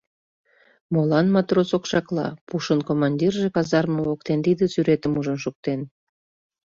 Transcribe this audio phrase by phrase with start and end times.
[0.93, 5.79] Молан матрос окшакла?— пушын командирже казарме воктен тиде сӱретым ужын шуктен.